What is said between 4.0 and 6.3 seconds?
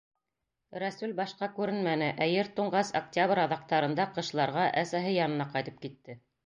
ҡышларға әсәһе янына ҡайтып китте.